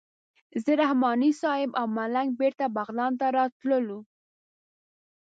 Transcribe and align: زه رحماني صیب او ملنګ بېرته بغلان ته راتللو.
زه 0.63 0.71
رحماني 0.81 1.31
صیب 1.41 1.69
او 1.79 1.85
ملنګ 1.97 2.29
بېرته 2.39 2.65
بغلان 2.75 3.13
ته 3.19 3.27
راتللو. 3.37 3.99